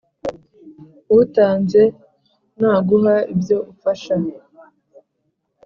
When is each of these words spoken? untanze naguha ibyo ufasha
untanze 1.17 1.83
naguha 2.59 3.15
ibyo 3.33 3.57
ufasha 3.71 4.15